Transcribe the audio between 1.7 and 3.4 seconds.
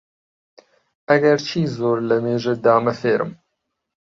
زۆر لەمێژە دامە فێرم